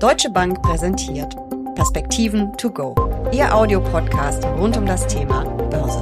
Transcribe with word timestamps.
Deutsche 0.00 0.30
Bank 0.30 0.62
präsentiert 0.62 1.36
Perspektiven 1.74 2.56
to 2.56 2.70
go, 2.70 2.94
Ihr 3.32 3.54
Audiopodcast 3.54 4.42
rund 4.46 4.74
um 4.78 4.86
das 4.86 5.06
Thema 5.06 5.44
Börse. 5.44 6.00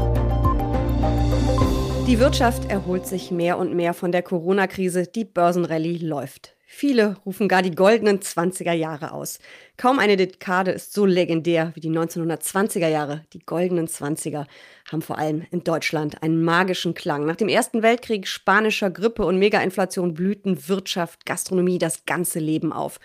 Die 2.06 2.20
Wirtschaft 2.20 2.70
erholt 2.70 3.08
sich 3.08 3.32
mehr 3.32 3.58
und 3.58 3.74
mehr 3.74 3.94
von 3.94 4.12
der 4.12 4.22
Corona-Krise. 4.22 5.08
Die 5.08 5.24
Börsenrallye 5.24 5.98
läuft. 5.98 6.54
Viele 6.64 7.16
rufen 7.26 7.48
gar 7.48 7.62
die 7.62 7.72
goldenen 7.72 8.20
20er 8.20 8.72
Jahre 8.72 9.10
aus. 9.10 9.40
Kaum 9.76 9.98
eine 9.98 10.16
Dekade 10.16 10.70
ist 10.70 10.92
so 10.92 11.04
legendär 11.04 11.72
wie 11.74 11.80
die 11.80 11.90
1920er 11.90 12.86
Jahre. 12.86 13.24
Die 13.32 13.40
goldenen 13.40 13.88
20er 13.88 14.46
haben 14.92 15.02
vor 15.02 15.18
allem 15.18 15.44
in 15.50 15.64
Deutschland 15.64 16.22
einen 16.22 16.44
magischen 16.44 16.94
Klang. 16.94 17.26
Nach 17.26 17.34
dem 17.34 17.48
Ersten 17.48 17.82
Weltkrieg, 17.82 18.28
spanischer 18.28 18.90
Grippe 18.90 19.24
und 19.26 19.40
Megainflation 19.40 20.14
blühten 20.14 20.68
Wirtschaft, 20.68 21.26
Gastronomie, 21.26 21.78
das 21.78 22.06
ganze 22.06 22.38
Leben 22.38 22.72
auf. 22.72 23.00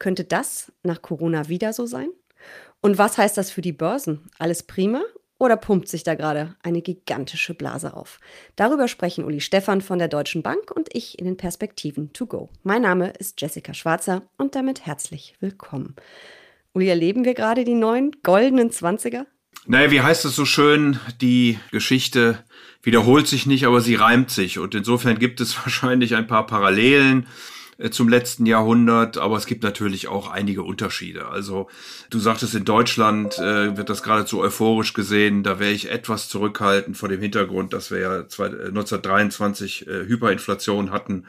Könnte 0.00 0.24
das 0.24 0.72
nach 0.82 1.02
Corona 1.02 1.48
wieder 1.48 1.74
so 1.74 1.84
sein? 1.86 2.08
Und 2.80 2.96
was 2.96 3.18
heißt 3.18 3.36
das 3.36 3.50
für 3.50 3.60
die 3.60 3.74
Börsen? 3.74 4.30
Alles 4.38 4.62
prima 4.62 5.02
oder 5.38 5.58
pumpt 5.58 5.88
sich 5.88 6.04
da 6.04 6.14
gerade 6.14 6.56
eine 6.62 6.80
gigantische 6.80 7.52
Blase 7.52 7.94
auf? 7.94 8.18
Darüber 8.56 8.88
sprechen 8.88 9.24
Uli 9.24 9.42
Stephan 9.42 9.82
von 9.82 9.98
der 9.98 10.08
Deutschen 10.08 10.42
Bank 10.42 10.70
und 10.74 10.88
ich 10.94 11.18
in 11.18 11.26
den 11.26 11.36
Perspektiven 11.36 12.14
to 12.14 12.24
go. 12.24 12.48
Mein 12.62 12.80
Name 12.80 13.10
ist 13.10 13.38
Jessica 13.42 13.74
Schwarzer 13.74 14.22
und 14.38 14.54
damit 14.54 14.86
herzlich 14.86 15.34
willkommen. 15.38 15.94
Uli, 16.72 16.88
erleben 16.88 17.26
wir 17.26 17.34
gerade 17.34 17.64
die 17.64 17.74
neuen 17.74 18.16
goldenen 18.22 18.70
Zwanziger? 18.70 19.26
Naja, 19.66 19.90
wie 19.90 20.00
heißt 20.00 20.24
es 20.24 20.34
so 20.34 20.46
schön, 20.46 20.98
die 21.20 21.58
Geschichte 21.72 22.42
wiederholt 22.82 23.28
sich 23.28 23.44
nicht, 23.44 23.66
aber 23.66 23.82
sie 23.82 23.96
reimt 23.96 24.30
sich. 24.30 24.58
Und 24.58 24.74
insofern 24.74 25.18
gibt 25.18 25.42
es 25.42 25.58
wahrscheinlich 25.62 26.14
ein 26.14 26.26
paar 26.26 26.46
Parallelen 26.46 27.26
zum 27.88 28.08
letzten 28.08 28.44
Jahrhundert, 28.44 29.16
aber 29.16 29.36
es 29.36 29.46
gibt 29.46 29.62
natürlich 29.62 30.08
auch 30.08 30.30
einige 30.30 30.62
Unterschiede. 30.62 31.28
Also 31.28 31.68
du 32.10 32.18
sagtest, 32.18 32.54
in 32.54 32.66
Deutschland 32.66 33.38
äh, 33.38 33.76
wird 33.76 33.88
das 33.88 34.02
geradezu 34.02 34.40
euphorisch 34.40 34.92
gesehen. 34.92 35.42
Da 35.42 35.58
wäre 35.58 35.72
ich 35.72 35.90
etwas 35.90 36.28
zurückhaltend 36.28 36.98
vor 36.98 37.08
dem 37.08 37.20
Hintergrund, 37.20 37.72
dass 37.72 37.90
wir 37.90 37.98
ja 37.98 38.16
1923 38.18 39.86
äh, 39.86 40.06
Hyperinflation 40.06 40.90
hatten. 40.90 41.24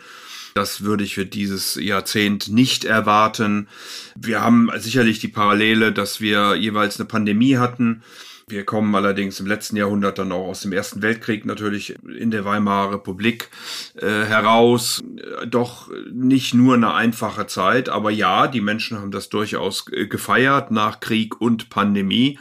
Das 0.53 0.83
würde 0.83 1.05
ich 1.05 1.15
für 1.15 1.25
dieses 1.25 1.75
Jahrzehnt 1.75 2.49
nicht 2.49 2.83
erwarten. 2.83 3.69
Wir 4.15 4.41
haben 4.41 4.69
sicherlich 4.77 5.19
die 5.19 5.29
Parallele, 5.29 5.93
dass 5.93 6.19
wir 6.19 6.55
jeweils 6.55 6.99
eine 6.99 7.07
Pandemie 7.07 7.55
hatten 7.55 8.03
wir 8.51 8.65
kommen 8.65 8.93
allerdings 8.93 9.39
im 9.39 9.47
letzten 9.47 9.77
Jahrhundert 9.77 10.19
dann 10.19 10.31
auch 10.31 10.47
aus 10.47 10.61
dem 10.61 10.73
Ersten 10.73 11.01
Weltkrieg 11.01 11.45
natürlich 11.45 11.95
in 12.05 12.31
der 12.31 12.45
Weimarer 12.45 12.93
Republik 12.93 13.49
äh, 13.95 14.07
heraus. 14.07 15.01
Doch 15.47 15.89
nicht 16.11 16.53
nur 16.53 16.75
eine 16.75 16.93
einfache 16.93 17.47
Zeit, 17.47 17.89
aber 17.89 18.11
ja, 18.11 18.47
die 18.47 18.61
Menschen 18.61 18.99
haben 18.99 19.11
das 19.11 19.29
durchaus 19.29 19.85
gefeiert 19.85 20.71
nach 20.71 20.99
Krieg 20.99 21.39
und 21.39 21.69
Pandemie. 21.69 22.37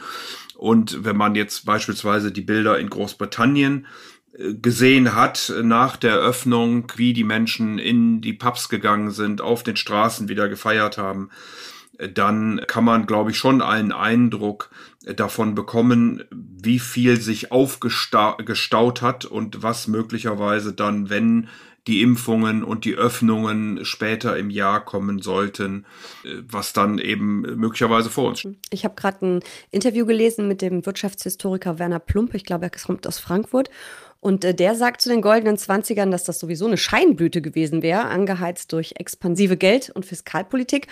Und 0.55 1.03
wenn 1.03 1.17
man 1.17 1.33
jetzt 1.33 1.65
beispielsweise 1.65 2.31
die 2.31 2.41
Bilder 2.41 2.77
in 2.77 2.89
Großbritannien 2.89 3.87
äh, 4.37 4.53
gesehen 4.53 5.15
hat 5.15 5.51
nach 5.63 5.97
der 5.97 6.17
Öffnung, 6.17 6.91
wie 6.97 7.13
die 7.13 7.23
Menschen 7.23 7.79
in 7.79 8.21
die 8.21 8.33
Pubs 8.33 8.69
gegangen 8.69 9.11
sind, 9.11 9.41
auf 9.41 9.63
den 9.63 9.75
Straßen 9.75 10.29
wieder 10.29 10.49
gefeiert 10.49 10.97
haben, 10.99 11.29
dann 11.97 12.61
kann 12.67 12.83
man, 12.83 13.05
glaube 13.05 13.31
ich, 13.31 13.37
schon 13.37 13.61
einen 13.61 13.91
Eindruck 13.91 14.69
davon 15.15 15.55
bekommen, 15.55 16.23
wie 16.31 16.79
viel 16.79 17.19
sich 17.19 17.51
aufgestaut 17.51 19.01
hat 19.01 19.25
und 19.25 19.63
was 19.63 19.87
möglicherweise 19.87 20.73
dann, 20.73 21.09
wenn 21.09 21.49
die 21.87 22.01
Impfungen 22.01 22.63
und 22.63 22.85
die 22.85 22.95
Öffnungen 22.95 23.83
später 23.85 24.37
im 24.37 24.49
Jahr 24.51 24.85
kommen 24.85 25.19
sollten, 25.19 25.85
äh, 26.23 26.41
was 26.47 26.73
dann 26.73 26.99
eben 26.99 27.41
möglicherweise 27.57 28.09
vor 28.09 28.29
uns 28.29 28.39
steht. 28.39 28.57
Ich 28.69 28.85
habe 28.85 28.95
gerade 28.95 29.25
ein 29.25 29.39
Interview 29.71 30.05
gelesen 30.05 30.47
mit 30.47 30.61
dem 30.61 30.85
Wirtschaftshistoriker 30.85 31.79
Werner 31.79 31.99
Plump, 31.99 32.35
ich 32.35 32.45
glaube, 32.45 32.65
er 32.65 32.69
kommt 32.69 33.07
aus 33.07 33.19
Frankfurt. 33.19 33.69
Und 34.19 34.45
äh, 34.45 34.53
der 34.53 34.75
sagt 34.75 35.01
zu 35.01 35.09
den 35.09 35.21
goldenen 35.21 35.57
Zwanzigern, 35.57 36.11
dass 36.11 36.23
das 36.23 36.39
sowieso 36.39 36.67
eine 36.67 36.77
Scheinblüte 36.77 37.41
gewesen 37.41 37.81
wäre, 37.81 38.05
angeheizt 38.05 38.71
durch 38.71 38.93
expansive 38.97 39.57
Geld- 39.57 39.89
und 39.89 40.05
Fiskalpolitik. 40.05 40.87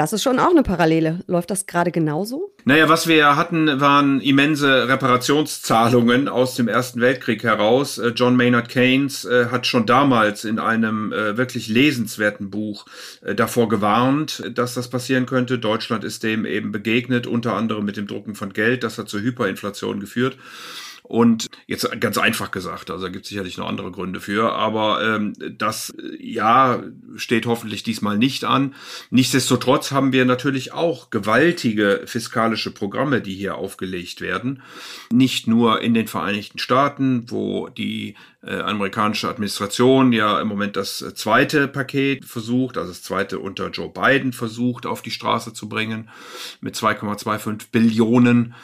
Das 0.00 0.14
ist 0.14 0.22
schon 0.22 0.38
auch 0.38 0.52
eine 0.52 0.62
Parallele. 0.62 1.20
Läuft 1.26 1.50
das 1.50 1.66
gerade 1.66 1.90
genauso? 1.90 2.54
Naja, 2.64 2.88
was 2.88 3.06
wir 3.06 3.16
ja 3.16 3.36
hatten, 3.36 3.82
waren 3.82 4.22
immense 4.22 4.88
Reparationszahlungen 4.88 6.26
aus 6.26 6.54
dem 6.54 6.68
Ersten 6.68 7.02
Weltkrieg 7.02 7.42
heraus. 7.42 7.98
Äh, 7.98 8.14
John 8.16 8.34
Maynard 8.34 8.70
Keynes 8.70 9.26
äh, 9.26 9.48
hat 9.50 9.66
schon 9.66 9.84
damals 9.84 10.46
in 10.46 10.58
einem 10.58 11.12
äh, 11.12 11.36
wirklich 11.36 11.68
lesenswerten 11.68 12.48
Buch 12.48 12.86
davor 13.36 13.68
gewarnt, 13.68 14.42
dass 14.54 14.72
das 14.72 14.88
passieren 14.88 15.26
könnte. 15.26 15.58
Deutschland 15.58 16.02
ist 16.02 16.22
dem 16.22 16.46
eben 16.46 16.72
begegnet, 16.72 17.26
unter 17.26 17.54
anderem 17.54 17.84
mit 17.84 17.98
dem 17.98 18.06
Drucken 18.06 18.34
von 18.34 18.54
Geld. 18.54 18.82
Das 18.84 18.96
hat 18.96 19.10
zur 19.10 19.20
Hyperinflation 19.20 20.00
geführt. 20.00 20.38
Und 21.02 21.48
jetzt 21.66 21.88
ganz 22.00 22.18
einfach 22.18 22.50
gesagt, 22.50 22.90
also 22.90 23.04
da 23.06 23.10
gibt 23.10 23.24
es 23.24 23.30
sicherlich 23.30 23.56
noch 23.56 23.68
andere 23.68 23.90
Gründe 23.90 24.20
für, 24.20 24.52
aber 24.52 25.02
ähm, 25.02 25.32
das 25.58 25.92
ja 26.18 26.82
steht 27.16 27.46
hoffentlich 27.46 27.82
diesmal 27.82 28.18
nicht 28.18 28.44
an. 28.44 28.74
Nichtsdestotrotz 29.10 29.90
haben 29.90 30.12
wir 30.12 30.24
natürlich 30.24 30.72
auch 30.72 31.10
gewaltige 31.10 32.02
fiskalische 32.06 32.70
Programme, 32.70 33.20
die 33.20 33.34
hier 33.34 33.56
aufgelegt 33.56 34.20
werden. 34.20 34.62
Nicht 35.12 35.46
nur 35.46 35.80
in 35.80 35.94
den 35.94 36.06
Vereinigten 36.06 36.58
Staaten, 36.58 37.30
wo 37.30 37.68
die 37.68 38.14
äh, 38.42 38.60
amerikanische 38.60 39.28
Administration 39.28 40.12
ja 40.12 40.40
im 40.40 40.48
Moment 40.48 40.76
das 40.76 40.98
zweite 41.14 41.68
Paket 41.68 42.24
versucht, 42.24 42.78
also 42.78 42.90
das 42.90 43.02
zweite 43.02 43.38
unter 43.38 43.70
Joe 43.70 43.90
Biden 43.90 44.32
versucht 44.32 44.86
auf 44.86 45.02
die 45.02 45.10
Straße 45.10 45.52
zu 45.52 45.68
bringen 45.68 46.08
mit 46.60 46.74
2,25 46.74 47.66
Billionen 47.70 48.54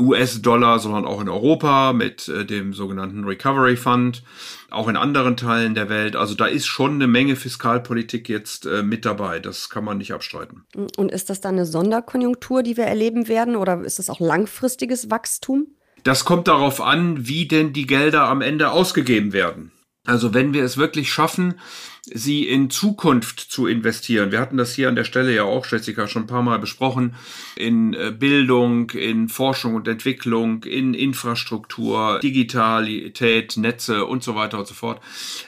US-Dollar, 0.00 0.78
sondern 0.78 1.04
auch 1.04 1.20
in 1.20 1.28
Europa 1.28 1.92
mit 1.92 2.28
äh, 2.28 2.44
dem 2.44 2.72
sogenannten 2.72 3.24
Recovery 3.24 3.76
Fund, 3.76 4.22
auch 4.70 4.88
in 4.88 4.96
anderen 4.96 5.36
Teilen 5.36 5.74
der 5.74 5.88
Welt. 5.88 6.16
Also 6.16 6.34
da 6.34 6.46
ist 6.46 6.66
schon 6.66 6.94
eine 6.94 7.06
Menge 7.06 7.36
Fiskalpolitik 7.36 8.28
jetzt 8.28 8.66
äh, 8.66 8.82
mit 8.82 9.04
dabei. 9.04 9.38
Das 9.38 9.70
kann 9.70 9.84
man 9.84 9.98
nicht 9.98 10.12
abstreiten. 10.12 10.64
Und 10.96 11.12
ist 11.12 11.30
das 11.30 11.40
dann 11.40 11.54
eine 11.54 11.66
Sonderkonjunktur, 11.66 12.62
die 12.62 12.76
wir 12.76 12.84
erleben 12.84 13.28
werden, 13.28 13.56
oder 13.56 13.82
ist 13.82 13.98
das 13.98 14.10
auch 14.10 14.20
langfristiges 14.20 15.10
Wachstum? 15.10 15.68
Das 16.02 16.24
kommt 16.24 16.48
darauf 16.48 16.80
an, 16.80 17.28
wie 17.28 17.46
denn 17.46 17.72
die 17.72 17.86
Gelder 17.86 18.28
am 18.28 18.40
Ende 18.40 18.70
ausgegeben 18.70 19.32
werden. 19.32 19.72
Also 20.06 20.32
wenn 20.32 20.54
wir 20.54 20.64
es 20.64 20.78
wirklich 20.78 21.12
schaffen, 21.12 21.60
sie 22.06 22.48
in 22.48 22.70
Zukunft 22.70 23.40
zu 23.40 23.66
investieren. 23.66 24.32
Wir 24.32 24.40
hatten 24.40 24.56
das 24.56 24.74
hier 24.74 24.88
an 24.88 24.96
der 24.96 25.04
Stelle 25.04 25.34
ja 25.34 25.44
auch, 25.44 25.66
Jessica, 25.66 26.08
schon 26.08 26.22
ein 26.22 26.26
paar 26.26 26.42
Mal 26.42 26.58
besprochen, 26.58 27.14
in 27.56 27.94
äh, 27.94 28.10
Bildung, 28.10 28.90
in 28.90 29.28
Forschung 29.28 29.74
und 29.74 29.86
Entwicklung, 29.86 30.64
in 30.64 30.94
Infrastruktur, 30.94 32.20
Digitalität, 32.20 33.56
Netze 33.56 34.06
und 34.06 34.22
so 34.22 34.34
weiter 34.34 34.58
und 34.58 34.66
so 34.66 34.74
fort. 34.74 35.00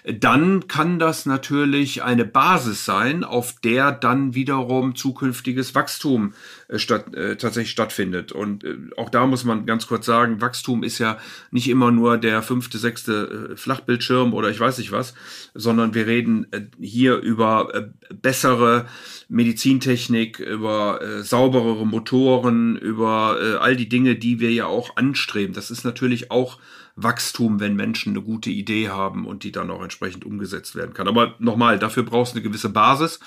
Dann 0.05 0.69
kann 0.69 0.99
das 0.99 1.27
natürlich 1.27 2.03
eine 2.03 2.25
Basis 2.25 2.85
sein, 2.85 3.25
auf 3.25 3.61
der 3.61 3.93
dann 3.93 4.35
wiederum 4.35 4.95
zukünftiges 4.95 5.75
Wachstum 5.75 6.35
äh, 6.69 6.79
statt, 6.79 7.15
äh, 7.15 7.37
tatsächlich 7.37 7.71
stattfindet. 7.73 8.33
Und 8.33 8.65
äh, 8.65 8.77
auch 8.97 9.09
da 9.09 9.27
muss 9.27 9.45
man 9.45 9.67
ganz 9.67 9.87
kurz 9.87 10.07
sagen, 10.07 10.41
Wachstum 10.41 10.83
ist 10.83 10.99
ja 10.99 11.19
nicht 11.51 11.69
immer 11.69 11.91
nur 11.91 12.19
der 12.19 12.43
fünfte, 12.43 12.79
sechste 12.79 13.53
äh, 13.53 13.57
Flachbildschirm 13.57 14.35
oder 14.35 14.51
ich 14.51 14.61
weiß 14.61 14.79
nicht 14.79 14.93
was, 14.93 15.15
sondern 15.55 15.95
wir 15.95 16.07
reden 16.07 16.42
äh, 16.51 16.63
hier 16.81 17.17
über 17.17 17.75
äh, 17.75 18.15
bessere 18.15 18.87
Medizintechnik, 19.29 20.39
über 20.39 21.01
äh, 21.03 21.23
sauberere 21.23 21.87
Motoren, 21.87 22.77
über 22.77 23.59
all 23.61 23.77
die 23.77 23.89
Dinge, 23.89 24.17
die 24.17 24.41
wir 24.41 24.53
ja 24.53 24.67
auch 24.67 24.97
anstreben. 24.97 25.55
Das 25.55 25.71
ist 25.71 25.85
natürlich 25.85 26.31
auch 26.31 26.59
Wachstum, 26.97 27.61
wenn 27.61 27.77
Menschen 27.77 28.13
eine 28.13 28.23
gute 28.23 28.51
Idee 28.51 28.89
haben 28.89 29.27
und 29.27 29.45
die 29.45 29.53
dann 29.53 29.71
auch 29.71 29.83
entsprechend 29.83 30.25
umgesetzt 30.25 30.75
werden 30.75 30.95
kann. 30.95 31.09
Aber 31.09 31.35
nochmal, 31.39 31.79
dafür 31.79 32.03
brauchst 32.03 32.35
du 32.35 32.39
eine 32.39 32.47
gewisse 32.47 32.69
Basis. 32.69 33.21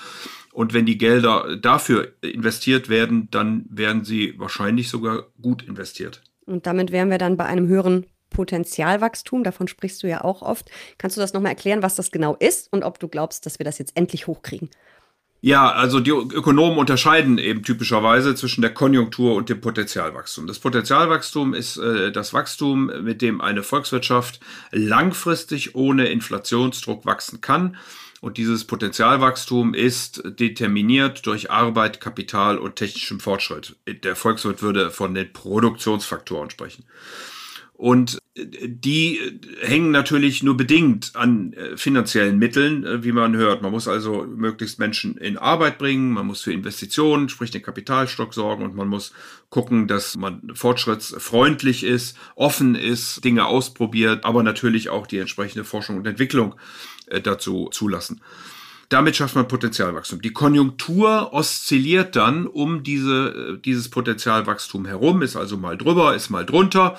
Und 0.52 0.72
wenn 0.72 0.86
die 0.86 0.98
Gelder 0.98 1.56
dafür 1.56 2.12
investiert 2.22 2.88
werden, 2.88 3.28
dann 3.30 3.66
werden 3.68 4.04
sie 4.04 4.34
wahrscheinlich 4.38 4.88
sogar 4.88 5.26
gut 5.42 5.62
investiert. 5.62 6.22
Und 6.46 6.66
damit 6.66 6.92
wären 6.92 7.10
wir 7.10 7.18
dann 7.18 7.36
bei 7.36 7.44
einem 7.44 7.66
höheren 7.66 8.06
Potenzialwachstum, 8.30 9.44
davon 9.44 9.68
sprichst 9.68 10.02
du 10.02 10.08
ja 10.08 10.24
auch 10.24 10.42
oft. 10.42 10.70
Kannst 10.98 11.16
du 11.16 11.20
das 11.20 11.32
nochmal 11.32 11.52
erklären, 11.52 11.82
was 11.82 11.94
das 11.94 12.10
genau 12.10 12.34
ist 12.36 12.72
und 12.72 12.82
ob 12.82 12.98
du 12.98 13.08
glaubst, 13.08 13.46
dass 13.46 13.58
wir 13.58 13.64
das 13.64 13.78
jetzt 13.78 13.96
endlich 13.96 14.26
hochkriegen? 14.26 14.70
Ja, 15.42 15.70
also 15.70 16.00
die 16.00 16.10
Ökonomen 16.10 16.78
unterscheiden 16.78 17.38
eben 17.38 17.62
typischerweise 17.62 18.34
zwischen 18.34 18.62
der 18.62 18.74
Konjunktur 18.74 19.34
und 19.34 19.48
dem 19.48 19.60
Potenzialwachstum. 19.60 20.46
Das 20.46 20.58
Potenzialwachstum 20.58 21.54
ist 21.54 21.76
äh, 21.76 22.10
das 22.10 22.32
Wachstum, 22.32 22.90
mit 23.04 23.22
dem 23.22 23.40
eine 23.40 23.62
Volkswirtschaft 23.62 24.40
langfristig 24.72 25.74
ohne 25.74 26.08
Inflationsdruck 26.08 27.06
wachsen 27.06 27.42
kann. 27.42 27.76
Und 28.20 28.38
dieses 28.38 28.64
Potenzialwachstum 28.64 29.74
ist 29.74 30.22
determiniert 30.24 31.26
durch 31.26 31.50
Arbeit, 31.50 32.00
Kapital 32.00 32.58
und 32.58 32.76
technischem 32.76 33.20
Fortschritt. 33.20 33.76
Der 33.86 34.16
Volkswirt 34.16 34.62
würde 34.62 34.90
von 34.90 35.14
den 35.14 35.32
Produktionsfaktoren 35.32 36.50
sprechen. 36.50 36.86
Und 37.76 38.22
äh, 38.34 38.46
die 38.68 39.18
äh, 39.18 39.38
hängen 39.60 39.90
natürlich 39.90 40.42
nur 40.42 40.56
bedingt 40.56 41.14
an 41.14 41.52
äh, 41.52 41.76
finanziellen 41.76 42.38
Mitteln, 42.38 43.04
wie 43.04 43.12
man 43.12 43.36
hört. 43.36 43.60
Man 43.60 43.70
muss 43.70 43.86
also 43.86 44.24
möglichst 44.24 44.78
Menschen 44.78 45.18
in 45.18 45.36
Arbeit 45.36 45.76
bringen, 45.76 46.12
man 46.12 46.26
muss 46.26 46.40
für 46.40 46.54
Investitionen, 46.54 47.28
sprich 47.28 47.50
den 47.50 47.62
Kapitalstock 47.62 48.32
sorgen 48.32 48.64
und 48.64 48.74
man 48.74 48.88
muss 48.88 49.12
gucken, 49.50 49.88
dass 49.88 50.16
man 50.16 50.52
fortschrittsfreundlich 50.54 51.84
ist, 51.84 52.16
offen 52.34 52.74
ist, 52.74 53.22
Dinge 53.24 53.44
ausprobiert, 53.44 54.24
aber 54.24 54.42
natürlich 54.42 54.88
auch 54.88 55.06
die 55.06 55.18
entsprechende 55.18 55.64
Forschung 55.64 55.98
und 55.98 56.06
Entwicklung 56.06 56.54
dazu 57.22 57.68
zulassen. 57.70 58.20
Damit 58.88 59.16
schafft 59.16 59.36
man 59.36 59.48
Potenzialwachstum. 59.48 60.20
Die 60.22 60.32
Konjunktur 60.32 61.32
oszilliert 61.32 62.16
dann 62.16 62.46
um 62.46 62.82
diese, 62.82 63.60
dieses 63.64 63.88
Potenzialwachstum 63.88 64.86
herum, 64.86 65.22
ist 65.22 65.36
also 65.36 65.56
mal 65.56 65.76
drüber, 65.76 66.14
ist 66.16 66.30
mal 66.30 66.46
drunter. 66.46 66.98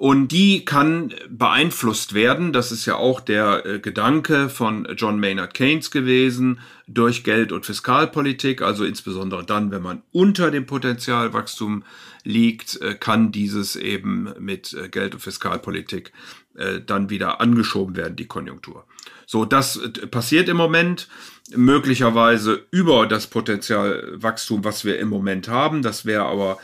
Und 0.00 0.28
die 0.28 0.64
kann 0.64 1.12
beeinflusst 1.28 2.14
werden, 2.14 2.54
das 2.54 2.72
ist 2.72 2.86
ja 2.86 2.96
auch 2.96 3.20
der 3.20 3.66
äh, 3.66 3.80
Gedanke 3.80 4.48
von 4.48 4.88
John 4.96 5.20
Maynard 5.20 5.52
Keynes 5.52 5.90
gewesen, 5.90 6.60
durch 6.86 7.22
Geld- 7.22 7.52
und 7.52 7.66
Fiskalpolitik, 7.66 8.62
also 8.62 8.86
insbesondere 8.86 9.44
dann, 9.44 9.70
wenn 9.70 9.82
man 9.82 10.00
unter 10.10 10.50
dem 10.50 10.64
Potenzialwachstum 10.64 11.84
liegt, 12.24 12.80
äh, 12.80 12.94
kann 12.94 13.30
dieses 13.30 13.76
eben 13.76 14.32
mit 14.38 14.72
äh, 14.72 14.88
Geld- 14.88 15.12
und 15.12 15.20
Fiskalpolitik 15.20 16.12
dann 16.86 17.10
wieder 17.10 17.40
angeschoben 17.40 17.96
werden, 17.96 18.16
die 18.16 18.26
Konjunktur. 18.26 18.84
So, 19.24 19.44
das 19.44 19.80
passiert 20.10 20.48
im 20.48 20.56
Moment 20.56 21.08
möglicherweise 21.54 22.66
über 22.70 23.06
das 23.06 23.28
Potenzialwachstum, 23.28 24.64
was 24.64 24.84
wir 24.84 24.98
im 24.98 25.08
Moment 25.08 25.48
haben. 25.48 25.80
Das 25.80 26.04
wäre 26.04 26.24
aber 26.24 26.58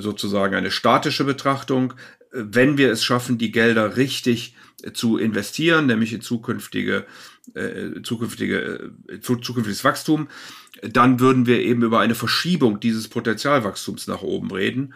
sozusagen 0.00 0.54
eine 0.54 0.70
statische 0.70 1.24
Betrachtung. 1.24 1.94
Wenn 2.34 2.76
wir 2.78 2.90
es 2.90 3.04
schaffen, 3.04 3.38
die 3.38 3.52
Gelder 3.52 3.96
richtig 3.96 4.54
zu 4.92 5.16
investieren, 5.16 5.86
nämlich 5.86 6.12
in 6.12 6.20
zukünftige, 6.20 7.06
äh, 7.54 8.02
zukünftige, 8.02 8.92
äh, 9.08 9.20
zukünftiges 9.20 9.84
Wachstum, 9.84 10.28
dann 10.82 11.20
würden 11.20 11.46
wir 11.46 11.60
eben 11.60 11.82
über 11.82 12.00
eine 12.00 12.14
Verschiebung 12.14 12.80
dieses 12.80 13.08
Potenzialwachstums 13.08 14.08
nach 14.08 14.22
oben 14.22 14.50
reden. 14.50 14.94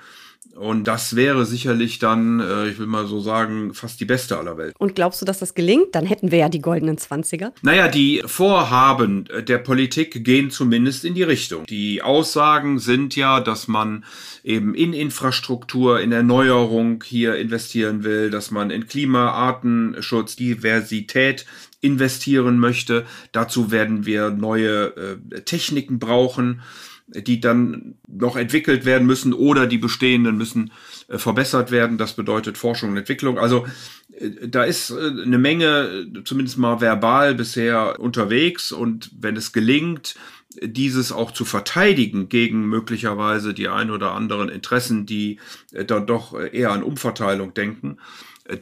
Und 0.59 0.85
das 0.89 1.15
wäre 1.15 1.47
sicherlich 1.47 2.01
dann, 2.01 2.41
äh, 2.41 2.69
ich 2.69 2.79
will 2.79 2.87
mal 2.87 3.07
so 3.07 3.21
sagen, 3.21 3.75
fast 3.75 4.01
die 4.01 4.05
beste 4.05 4.39
aller 4.39 4.59
Welt. 4.59 4.75
Und 4.79 4.97
glaubst 4.97 5.23
du, 5.23 5.25
dass 5.25 5.39
das 5.39 5.55
gelingt? 5.55 5.95
Dann 5.95 6.05
hätten 6.05 6.33
wir 6.33 6.39
ja 6.39 6.49
die 6.49 6.61
goldenen 6.61 6.99
Zwanziger. 6.99 7.53
Naja, 7.63 7.87
die 7.87 8.23
Vorhaben 8.27 9.29
der 9.47 9.59
Politik 9.59 10.25
gehen 10.25 10.51
zumindest 10.51 11.05
in 11.05 11.15
die 11.15 11.23
Richtung. 11.23 11.65
Die 11.67 12.03
Aussagen 12.03 12.81
sind 12.81 13.15
ja, 13.15 13.41
dass 13.41 13.69
man 13.69 14.05
eben 14.43 14.75
in 14.75 14.93
Infrastruktur, 14.93 16.01
in 16.01 16.11
Erneuerung 16.11 17.05
hier 17.07 17.37
investieren 17.37 18.03
will, 18.03 18.31
dass 18.31 18.51
man 18.51 18.71
in 18.71 18.89
Klima, 18.89 19.31
Artenschutz, 19.31 20.35
Diversität 20.35 21.47
investieren 21.81 22.59
möchte. 22.59 23.07
Dazu 23.31 23.71
werden 23.71 24.07
wir 24.07 24.31
neue 24.31 24.87
äh, 24.97 25.41
Techniken 25.43 26.01
brauchen 26.01 26.63
die 27.09 27.41
dann 27.41 27.95
noch 28.07 28.37
entwickelt 28.37 28.85
werden 28.85 29.07
müssen 29.07 29.33
oder 29.33 29.67
die 29.67 29.79
bestehenden 29.79 30.37
müssen 30.37 30.73
äh, 31.09 31.19
verbessert 31.19 31.71
werden. 31.71 31.99
Das 31.99 32.15
bedeutet 32.15 32.59
Forschung 32.59 32.91
und 32.91 32.97
Entwicklung. 32.97 33.39
Also 33.39 33.67
äh, 34.13 34.49
da 34.49 34.65
ist 34.65 34.91
äh, 34.91 35.23
eine 35.23 35.39
Menge, 35.39 36.07
zumindest 36.25 36.59
mal 36.59 36.81
verbal 36.81 37.35
bisher 37.35 37.99
unterwegs 38.01 38.73
und 38.73 39.11
wenn 39.19 39.37
es 39.37 39.53
gelingt, 39.53 40.17
dieses 40.63 41.13
auch 41.13 41.31
zu 41.31 41.45
verteidigen 41.45 42.29
gegen 42.29 42.67
möglicherweise 42.67 43.55
die 43.55 43.69
ein 43.69 43.91
oder 43.91 44.13
anderen 44.13 44.49
Interessen, 44.49 45.05
die 45.05 45.39
dann 45.87 46.07
doch 46.07 46.35
eher 46.41 46.73
an 46.73 46.83
Umverteilung 46.83 47.53
denken, 47.53 47.99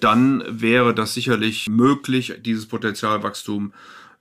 dann 0.01 0.43
wäre 0.49 0.95
das 0.95 1.15
sicherlich 1.15 1.69
möglich, 1.71 2.35
dieses 2.45 2.67
Potenzialwachstum 2.67 3.73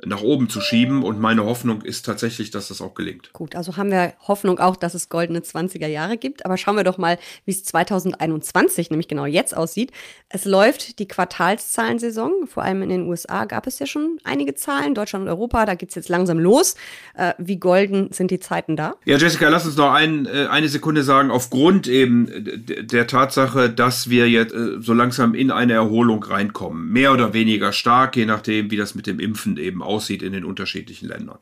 nach 0.04 0.22
oben 0.22 0.50
zu 0.50 0.62
schieben. 0.62 1.04
Und 1.04 1.20
meine 1.20 1.46
Hoffnung 1.46 1.82
ist 1.82 2.06
tatsächlich, 2.06 2.52
dass 2.52 2.68
das 2.68 2.82
auch 2.82 2.94
gelingt. 2.94 3.32
Gut, 3.34 3.56
also 3.56 3.78
haben 3.78 3.92
wir 3.92 4.14
Hoffnung 4.28 4.60
auch, 4.60 4.76
dass 4.76 4.94
es 4.94 5.10
goldene 5.10 5.40
20er 5.40 5.88
Jahre 5.88 6.18
gibt. 6.18 6.46
Aber 6.46 6.58
schauen 6.58 6.76
wir 6.76 6.84
doch 6.84 6.98
mal, 6.98 7.18
wie 7.46 7.52
es 7.52 7.64
2021, 7.64 8.90
nämlich 8.90 9.08
genau 9.08 9.26
jetzt 9.26 9.56
aussieht. 9.56 9.92
Es 10.30 10.46
läuft 10.46 11.00
die 11.00 11.08
Quartalszahlensaison. 11.08 12.48
Vor 12.48 12.64
allem 12.64 12.82
in 12.82 12.90
den 12.90 13.08
USA 13.08 13.46
gab 13.46 13.68
es 13.68 13.80
ja 13.80 13.86
schon 13.86 14.20
einige 14.24 14.56
Zahlen. 14.56 14.96
Deutschland 14.96 15.24
und 15.24 15.30
Europa, 15.30 15.66
da 15.66 15.76
geht 15.76 15.90
es 15.90 15.96
jetzt 15.96 16.10
langsam 16.10 16.40
los. 16.40 16.76
Äh, 17.16 17.34
wie 17.38 17.58
golden 17.58 18.12
sind 18.12 18.32
die 18.32 18.40
Zeiten 18.40 18.76
da? 18.76 18.96
Ja, 19.06 19.18
Jessica, 19.18 19.50
lass 19.50 19.66
uns 19.66 19.78
noch 19.78 19.92
ein, 19.92 20.26
äh, 20.26 20.48
eine 20.50 20.68
Sekunde 20.68 21.04
sagen. 21.04 21.32
Aufgrund 21.32 21.88
eben 21.88 22.30
der 22.46 23.08
Tatsache, 23.08 23.70
dass 23.70 24.10
wir 24.10 24.30
jetzt 24.30 24.54
äh, 24.54 24.82
so 24.82 24.94
langsam 24.94 25.34
in 25.34 25.52
eine 25.52 25.74
Erholung 25.74 26.24
reinkommen. 26.24 26.92
Mehr 26.92 27.14
oder 27.14 27.34
weniger 27.34 27.72
stark, 27.72 28.16
je 28.16 28.26
nachdem, 28.26 28.72
wie 28.72 28.78
das 28.78 28.96
mit 28.96 29.08
dem 29.08 29.20
Impfen 29.20 29.58
eben 29.58 29.82
aussieht 29.82 29.95
in 30.22 30.34
den 30.34 30.46
unterschiedlichen 30.46 31.08
Ländern. 31.08 31.38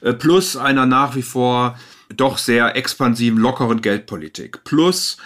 Äh, 0.00 0.12
plus 0.12 0.56
einer 0.56 0.86
nach 0.86 1.14
wie 1.14 1.22
vor 1.22 1.76
doch 2.16 2.38
sehr 2.38 2.76
expansiven, 2.76 3.38
lockeren 3.38 3.80
Geldpolitik. 3.80 4.64
Plus 4.64 5.16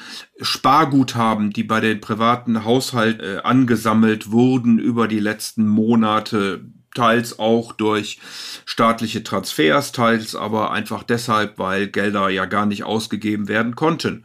Sparguthaben, 0.40 1.52
die 1.52 1.64
bei 1.64 1.80
den 1.80 2.00
privaten 2.00 2.64
Haushalten 2.64 3.20
äh, 3.20 3.38
angesammelt 3.42 4.30
wurden 4.30 4.78
über 4.78 5.08
die 5.08 5.20
letzten 5.20 5.66
Monate, 5.66 6.64
teils 6.94 7.38
auch 7.38 7.72
durch 7.72 8.18
staatliche 8.64 9.22
Transfers, 9.22 9.92
teils 9.92 10.34
aber 10.34 10.70
einfach 10.70 11.02
deshalb, 11.02 11.58
weil 11.58 11.88
Gelder 11.88 12.30
ja 12.30 12.46
gar 12.46 12.66
nicht 12.66 12.84
ausgegeben 12.84 13.48
werden 13.48 13.76
konnten. 13.76 14.24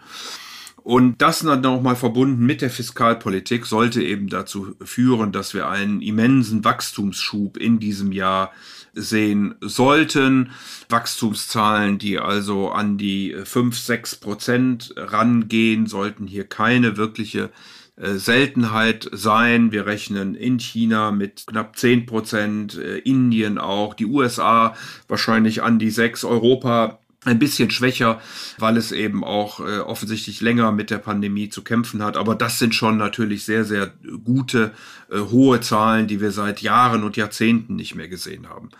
Und 0.84 1.22
das 1.22 1.42
dann 1.42 1.62
nochmal 1.62 1.96
verbunden 1.96 2.46
mit 2.46 2.62
der 2.62 2.72
Fiskalpolitik 2.72 3.66
sollte 3.66 4.02
eben 4.02 4.30
dazu 4.30 4.76
führen, 4.84 5.32
dass 5.32 5.54
wir 5.54 5.70
einen 5.70 6.02
immensen 6.02 6.64
Wachstumsschub 6.64 7.58
in 7.58 7.80
diesem 7.80 8.12
Jahr 8.12 8.52
sehen 8.94 9.56
sollten. 9.62 10.52
Wachstumszahlen, 10.90 11.98
die 11.98 12.18
also 12.18 12.72
an 12.72 12.98
die 12.98 13.36
5, 13.44 13.78
6 13.78 14.16
Prozent 14.16 14.94
rangehen, 14.98 15.86
sollten 15.86 16.28
hier 16.28 16.46
keine 16.46 16.98
wirkliche 16.98 17.52
äh, 17.96 18.14
Seltenheit 18.16 19.08
sein. 19.12 19.72
Wir 19.72 19.86
rechnen 19.86 20.34
in 20.34 20.60
China 20.60 21.12
mit 21.12 21.46
knapp 21.48 21.78
10 21.78 22.08
Prozent, 22.08 22.78
äh, 22.78 22.98
Indien 22.98 23.60
auch, 23.60 23.94
die 23.94 24.08
USA 24.08 24.76
wahrscheinlich 25.08 25.62
an 25.62 25.78
die 25.78 25.92
6, 25.92 26.24
Europa 26.24 27.01
ein 27.24 27.38
bisschen 27.38 27.70
schwächer, 27.70 28.20
weil 28.58 28.78
es 28.78 28.92
eben 28.92 29.24
auch 29.24 29.60
äh, 29.60 29.78
offensichtlich 29.80 30.42
länger 30.42 30.72
mit 30.72 30.90
der 30.90 30.98
Pandemie 30.98 31.50
zu 31.50 31.64
kämpfen 31.64 32.02
hat. 32.04 32.18
Aber 32.18 32.34
das 32.34 32.58
sind 32.58 32.74
schon 32.74 32.98
natürlich 32.98 33.46
sehr, 33.46 33.64
sehr 33.64 33.94
gute, 34.24 34.72
äh, 35.12 35.20
hohe 35.20 35.62
Zahlen, 35.62 36.08
die 36.08 36.20
wir 36.20 36.32
seit 36.32 36.64
Jahren 36.64 37.04
und 37.04 37.18
Jahrzehnten 37.18 37.76
nicht 37.76 37.94
mehr 37.94 38.08
gesehen 38.08 38.50
haben. 38.50 38.72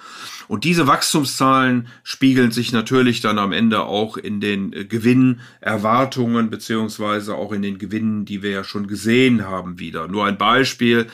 Und 0.48 0.64
diese 0.64 0.88
Wachstumszahlen 0.88 1.88
spiegeln 2.04 2.50
sich 2.50 2.72
natürlich 2.72 3.22
dann 3.22 3.38
am 3.38 3.52
Ende 3.52 3.84
auch 3.84 4.18
in 4.18 4.42
den 4.42 4.74
äh, 4.74 4.86
Gewinnerwartungen 4.86 6.50
beziehungsweise 6.50 7.36
auch 7.36 7.52
in 7.52 7.62
den 7.62 7.78
Gewinnen, 7.78 8.26
die 8.26 8.42
wir 8.42 8.50
ja 8.50 8.64
schon 8.64 8.88
gesehen 8.88 9.46
haben 9.46 9.78
wieder. 9.78 10.08
Nur 10.08 10.26
ein 10.26 10.40
Beispiel. 10.40 11.08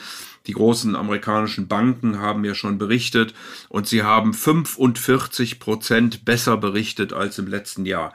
Die 0.48 0.54
großen 0.54 0.96
amerikanischen 0.96 1.68
Banken 1.68 2.18
haben 2.18 2.44
ja 2.44 2.54
schon 2.54 2.78
berichtet 2.78 3.34
und 3.68 3.86
sie 3.86 4.02
haben 4.02 4.32
45 4.32 5.60
Prozent 5.60 6.24
besser 6.24 6.56
berichtet 6.56 7.12
als 7.12 7.38
im 7.38 7.46
letzten 7.46 7.84
Jahr. 7.84 8.14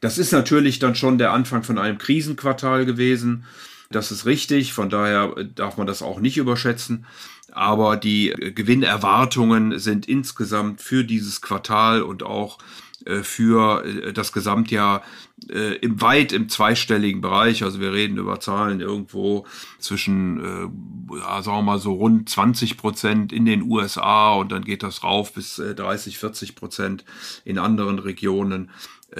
Das 0.00 0.16
ist 0.16 0.32
natürlich 0.32 0.78
dann 0.78 0.94
schon 0.94 1.18
der 1.18 1.32
Anfang 1.32 1.64
von 1.64 1.78
einem 1.78 1.98
Krisenquartal 1.98 2.86
gewesen. 2.86 3.44
Das 3.90 4.12
ist 4.12 4.24
richtig, 4.24 4.72
von 4.72 4.88
daher 4.88 5.34
darf 5.54 5.76
man 5.76 5.86
das 5.86 6.00
auch 6.00 6.20
nicht 6.20 6.36
überschätzen. 6.36 7.06
Aber 7.50 7.96
die 7.96 8.34
Gewinnerwartungen 8.54 9.78
sind 9.78 10.06
insgesamt 10.06 10.80
für 10.80 11.04
dieses 11.04 11.40
Quartal 11.40 12.02
und 12.02 12.22
auch 12.22 12.58
für 13.22 13.84
äh, 13.84 14.12
das 14.12 14.32
Gesamtjahr 14.32 15.02
äh, 15.48 15.76
im 15.76 16.00
weit 16.00 16.32
im 16.32 16.48
zweistelligen 16.48 17.20
Bereich. 17.20 17.62
Also 17.62 17.80
wir 17.80 17.92
reden 17.92 18.18
über 18.18 18.40
Zahlen 18.40 18.80
irgendwo 18.80 19.46
zwischen, 19.78 20.40
äh, 20.40 21.18
ja, 21.18 21.42
sagen 21.42 21.58
wir 21.58 21.62
mal 21.62 21.78
so 21.78 21.92
rund 21.92 22.28
20 22.28 22.76
Prozent 22.76 23.32
in 23.32 23.44
den 23.44 23.62
USA 23.62 24.34
und 24.34 24.52
dann 24.52 24.64
geht 24.64 24.82
das 24.82 25.02
rauf 25.02 25.32
bis 25.32 25.58
äh, 25.58 25.74
30, 25.74 26.18
40 26.18 26.56
Prozent 26.56 27.04
in 27.44 27.58
anderen 27.58 27.98
Regionen. 27.98 28.70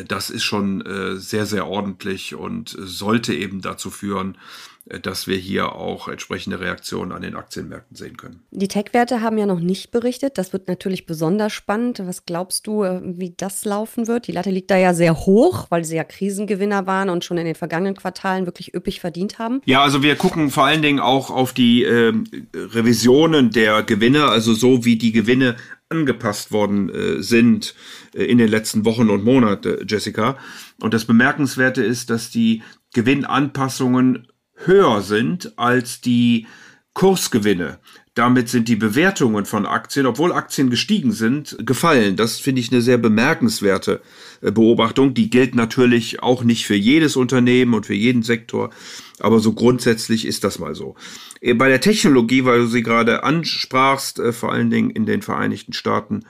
Das 0.09 0.31
ist 0.31 0.43
schon 0.43 0.81
äh, 0.81 1.17
sehr, 1.17 1.47
sehr 1.47 1.69
ordentlich 1.69 2.35
und 2.35 2.75
sollte 2.77 3.33
eben 3.33 3.61
dazu 3.61 3.91
führen, 3.91 4.35
äh, 4.35 4.39
dass 4.87 5.27
wir 5.27 5.37
hier 5.37 5.75
auch 5.75 6.09
entsprechende 6.09 6.61
Reaktionen 6.61 7.13
an 7.13 7.23
den 7.23 7.37
Aktienmärkten 7.37 7.97
sehen 7.97 8.19
können. 8.19 8.43
Die 8.51 8.69
Tech-Werte 8.69 9.23
haben 9.23 9.39
ja 9.39 9.47
noch 9.47 9.61
nicht 9.61 9.91
berichtet. 9.91 10.37
Das 10.37 10.53
wird 10.53 10.69
natürlich 10.69 11.07
besonders 11.07 11.55
spannend. 11.55 12.03
Was 12.05 12.27
glaubst 12.27 12.67
du, 12.67 12.83
äh, 12.83 13.01
wie 13.03 13.33
das 13.35 13.65
laufen 13.65 14.07
wird? 14.09 14.27
Die 14.27 14.33
Latte 14.33 14.51
liegt 14.51 14.71
da 14.71 14.77
ja 14.77 14.93
sehr 14.93 15.17
hoch, 15.17 15.67
weil 15.71 15.85
sie 15.85 15.97
ja 15.97 16.05
Krisengewinner 16.05 16.87
waren 16.87 17.09
und 17.09 17.25
schon 17.25 17.39
in 17.39 17.47
den 17.47 17.55
vergangenen 17.55 17.97
Quartalen 17.97 18.45
wirklich 18.45 18.75
üppig 18.75 19.01
verdient 19.01 19.39
haben. 19.39 19.63
Ja, 19.65 19.83
also 19.83 20.03
wir 20.03 20.17
gucken 20.17 20.51
vor 20.51 20.67
allen 20.67 20.83
Dingen 20.83 21.01
auch 21.01 21.31
auf 21.31 21.55
die 21.55 21.85
äh, 21.85 22.13
Revisionen 22.55 23.51
der 23.51 23.85
Gewinne, 23.85 24.27
also 24.27 24.53
so 24.53 24.85
wie 24.85 24.97
die 24.97 25.13
Gewinne 25.13 25.57
angepasst 25.89 26.53
worden 26.53 26.91
äh, 26.91 27.23
sind 27.23 27.75
äh, 28.15 28.25
in 28.25 28.37
den 28.37 28.49
letzten 28.49 28.85
Wochen 28.85 29.09
und 29.09 29.25
Monaten, 29.25 29.87
Jessica. 29.87 30.37
Und 30.81 30.93
das 30.93 31.07
Bemerkenswerte 31.07 31.83
ist, 31.83 32.11
dass 32.11 32.31
die 32.31 32.63
Gewinnanpassungen 32.93 34.29
höher 34.55 35.03
sind 35.03 35.59
als 35.59 36.01
die 36.01 36.47
Kursgewinne. 36.95 37.79
Damit 38.15 38.49
sind 38.49 38.69
die 38.69 38.77
Bewertungen 38.77 39.45
von 39.45 39.67
Aktien, 39.67 40.07
obwohl 40.07 40.33
Aktien 40.33 40.71
gestiegen 40.71 41.11
sind, 41.11 41.57
gefallen. 41.67 42.15
Das 42.15 42.39
finde 42.39 42.61
ich 42.61 42.71
eine 42.71 42.81
sehr 42.81 42.97
bemerkenswerte 42.97 44.01
äh, 44.41 44.53
Beobachtung. 44.53 45.15
Die 45.15 45.31
gilt 45.31 45.57
natürlich 45.57 46.23
auch 46.23 46.45
nicht 46.45 46.65
für 46.65 46.77
jedes 46.77 47.17
Unternehmen 47.17 47.75
und 47.75 47.87
für 47.87 47.95
jeden 47.95 48.23
Sektor, 48.23 48.71
aber 49.19 49.41
so 49.41 49.53
grundsätzlich 49.53 50.27
ist 50.27 50.45
das 50.45 50.61
mal 50.61 50.77
so. 50.77 50.95
Äh, 51.41 51.55
bei 51.55 51.69
der 51.69 51.81
Technologie, 51.81 52.45
weil 52.45 52.61
du 52.61 52.67
sie 52.69 52.85
gerade 52.85 53.25
ansprachst, 53.25 54.21
äh, 54.21 54.33
vor 54.33 54.53
allen 54.53 54.71
Dingen 54.71 54.91
in 54.91 55.07
den 55.07 55.23
Vereinigten 55.23 55.73
Staaten 55.73 56.25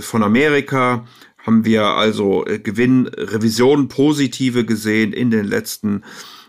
von 0.00 0.24
Amerika, 0.24 1.06
haben 1.38 1.64
wir 1.64 1.84
also 1.84 2.44
Gewinnrevisionen 2.64 3.86
positive 3.86 4.64
gesehen 4.64 5.12
in 5.12 5.30
den 5.30 5.46
letzten 5.46 6.02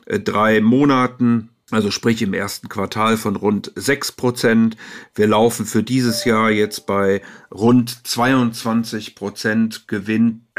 drei 0.10 0.62
Monaten 0.62 1.50
also 1.72 1.92
sprich 1.92 2.22
im 2.22 2.34
ersten 2.34 2.68
Quartal 2.68 3.18
von 3.18 3.36
rund 3.36 3.72
6 3.76 4.14
Prozent. 4.14 4.78
Wir 5.14 5.28
laufen 5.28 5.66
für 5.66 5.84
dieses 5.84 6.26
Jahr 6.26 6.50
jetzt 6.50 6.88
bei 6.88 7.22
rund 7.52 8.08
22 8.08 9.16
Prozent 9.16 9.88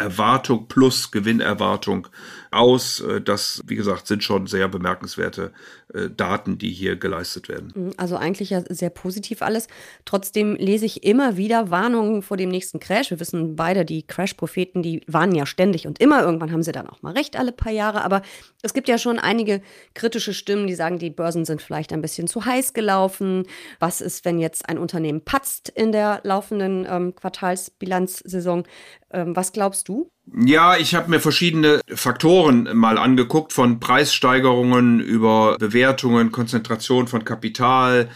Gewinnerwartung 0.01 0.67
plus 0.67 1.11
Gewinnerwartung 1.11 2.09
aus. 2.51 3.01
Äh, 3.01 3.21
das, 3.21 3.63
wie 3.67 3.77
gesagt, 3.77 4.07
sind 4.07 4.25
schon 4.25 4.47
sehr 4.47 4.69
bemerkenswerte 4.69 5.53
äh, 5.95 6.09
Daten, 6.11 6.59
die 6.59 6.71
hier 6.71 6.97
geleistet 6.97 7.49
werden. 7.49 7.73
Mhm, 7.75 7.93
also 7.97 8.17
eigentlich 8.17 8.51
ja 8.51 8.63
sehr 8.69 8.91
positiv 8.91 9.43
alles. 9.43 9.69
Trotzdem 10.05 10.57
lese 10.57 10.87
ich 10.87 11.05
immer 11.05 11.37
wieder 11.37 11.71
Warnungen 11.71 12.23
vor 12.23 12.37
dem 12.37 12.49
nächsten 12.49 12.81
Crash. 12.81 13.11
Wir 13.11 13.21
wissen 13.21 13.57
beide, 13.57 13.85
die 13.85 14.03
Crash-Propheten, 14.03 14.83
die 14.83 15.03
warnen 15.07 15.35
ja 15.35 15.47
ständig 15.47 15.87
und 15.87 16.01
immer. 16.01 16.23
Irgendwann 16.23 16.53
haben 16.53 16.63
sie 16.63 16.73
dann 16.73 16.89
auch 16.89 17.03
mal 17.03 17.13
recht, 17.13 17.37
alle 17.37 17.53
paar 17.53 17.73
Jahre. 17.73 18.03
Aber 18.03 18.23
es 18.63 18.75
gibt 18.75 18.89
ja 18.89 18.99
schon 18.99 19.19
einige 19.19 19.61
kritische 19.95 20.35
Stimmen, 20.35 20.67
die 20.67 20.75
sagen, 20.75 20.99
die 20.99 21.11
Börsen 21.11 21.45
sind 21.45 21.63
vielleicht 21.63 21.93
ein 21.93 22.03
bisschen 22.03 22.27
zu 22.27 22.45
heiß 22.45 22.73
gelaufen. 22.73 23.45
Was 23.79 24.01
ist, 24.01 24.25
wenn 24.25 24.39
jetzt 24.39 24.69
ein 24.69 24.79
Unternehmen 24.79 25.25
patzt 25.25 25.69
in 25.69 25.93
der 25.93 26.21
laufenden 26.25 26.87
ähm, 26.89 27.15
Quartalsbilanzsaison? 27.15 28.65
Ähm, 29.13 29.35
was 29.35 29.53
glaubst 29.53 29.89
du? 29.89 30.11
Ja, 30.33 30.77
ich 30.77 30.95
habe 30.95 31.11
mir 31.11 31.21
verschiedene 31.21 31.81
Faktoren 31.89 32.69
mal 32.75 32.99
angeguckt, 32.99 33.53
von 33.53 33.81
Preissteigerungen 33.81 35.01
über 35.01 35.57
Bewertungen, 35.59 36.31
Konzentration 36.31 37.09
von 37.09 37.25
Kapital, 37.25 38.09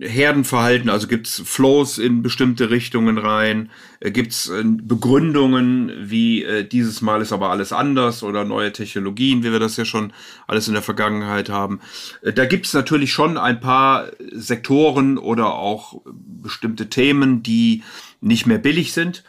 Herdenverhalten, 0.00 0.88
also 0.90 1.08
gibt's 1.08 1.42
Flows 1.44 1.98
in 1.98 2.22
bestimmte 2.22 2.70
Richtungen 2.70 3.18
rein, 3.18 3.70
äh, 3.98 4.12
gibt's 4.12 4.48
äh, 4.48 4.62
Begründungen, 4.64 5.92
wie 5.98 6.44
äh, 6.44 6.64
dieses 6.64 7.02
Mal 7.02 7.20
ist 7.20 7.32
aber 7.32 7.50
alles 7.50 7.72
anders 7.72 8.22
oder 8.22 8.44
neue 8.44 8.72
Technologien, 8.72 9.42
wie 9.42 9.50
wir 9.50 9.58
das 9.58 9.76
ja 9.76 9.84
schon 9.84 10.12
alles 10.46 10.68
in 10.68 10.74
der 10.74 10.84
Vergangenheit 10.84 11.48
haben. 11.48 11.80
Da 12.22 12.46
gibt's 12.46 12.72
natürlich 12.74 13.12
schon 13.12 13.36
ein 13.36 13.58
paar 13.58 14.10
Sektoren 14.30 15.18
oder 15.18 15.54
auch 15.54 16.00
bestimmte 16.04 16.88
Themen, 16.88 17.42
die 17.42 17.82
nicht 18.20 18.46
mehr 18.46 18.58
billig 18.58 18.92
sind. 18.92 19.24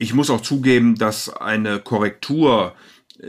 Ich 0.00 0.14
muss 0.14 0.30
auch 0.30 0.40
zugeben, 0.40 0.96
dass 0.96 1.28
eine 1.28 1.78
Korrektur 1.78 2.74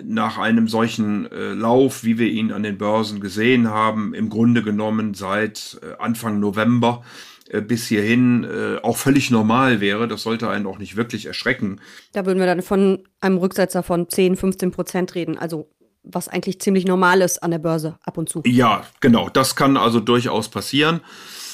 nach 0.03 0.37
einem 0.37 0.69
solchen 0.69 1.29
äh, 1.29 1.51
Lauf, 1.51 2.05
wie 2.05 2.17
wir 2.17 2.27
ihn 2.27 2.53
an 2.53 2.63
den 2.63 2.77
Börsen 2.77 3.19
gesehen 3.19 3.69
haben, 3.69 4.13
im 4.13 4.29
Grunde 4.29 4.63
genommen 4.63 5.13
seit 5.13 5.81
äh, 5.83 6.01
Anfang 6.01 6.39
November 6.39 7.03
äh, 7.49 7.59
bis 7.59 7.87
hierhin 7.87 8.45
äh, 8.45 8.77
auch 8.83 8.95
völlig 8.95 9.31
normal 9.31 9.81
wäre. 9.81 10.07
Das 10.07 10.23
sollte 10.23 10.49
einen 10.49 10.65
auch 10.65 10.77
nicht 10.77 10.95
wirklich 10.95 11.25
erschrecken. 11.25 11.81
Da 12.13 12.25
würden 12.25 12.39
wir 12.39 12.45
dann 12.45 12.61
von 12.61 12.99
einem 13.19 13.37
Rücksetzer 13.37 13.83
von 13.83 14.07
10, 14.07 14.37
15 14.37 14.71
Prozent 14.71 15.13
reden. 15.13 15.37
Also 15.37 15.69
was 16.03 16.29
eigentlich 16.29 16.61
ziemlich 16.61 16.85
normal 16.85 17.19
ist 17.19 17.43
an 17.43 17.51
der 17.51 17.59
Börse 17.59 17.99
ab 18.03 18.17
und 18.17 18.29
zu. 18.29 18.43
Ja, 18.45 18.85
genau. 19.01 19.27
Das 19.27 19.57
kann 19.57 19.75
also 19.75 19.99
durchaus 19.99 20.47
passieren. 20.47 21.01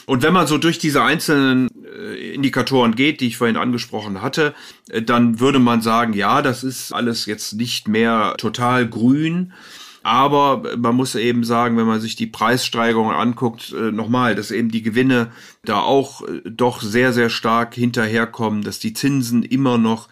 Und 0.08 0.24
wenn 0.24 0.34
man 0.34 0.48
so 0.48 0.58
durch 0.58 0.80
diese 0.80 1.04
einzelnen 1.04 1.70
äh, 1.86 2.34
Indikatoren 2.34 2.96
geht, 2.96 3.20
die 3.20 3.28
ich 3.28 3.36
vorhin 3.36 3.58
angesprochen 3.58 4.22
hatte, 4.22 4.56
äh, 4.90 5.02
dann 5.02 5.42
würde 5.42 5.60
man 5.60 5.82
sagen, 5.82 6.14
ja, 6.14 6.42
das 6.42 6.64
ist 6.64 6.94
alles 6.94 7.26
jetzt 7.26 7.54
nicht 7.54 7.90
mehr 7.90 8.34
total 8.38 8.88
grün. 8.88 9.52
Aber 10.08 10.78
man 10.78 10.96
muss 10.96 11.16
eben 11.16 11.44
sagen, 11.44 11.76
wenn 11.76 11.86
man 11.86 12.00
sich 12.00 12.16
die 12.16 12.28
Preissteigerungen 12.28 13.14
anguckt, 13.14 13.74
äh, 13.74 13.92
nochmal, 13.92 14.36
dass 14.36 14.52
eben 14.52 14.72
die 14.72 14.82
Gewinne 14.82 15.32
da 15.66 15.82
auch 15.82 16.22
doch 16.46 16.82
sehr, 16.82 17.12
sehr 17.12 17.30
stark 17.30 17.76
hinterherkommen, 17.76 18.62
dass 18.62 18.80
die 18.80 18.94
Zinsen 18.94 19.44
immer 19.44 19.78
noch 19.78 20.08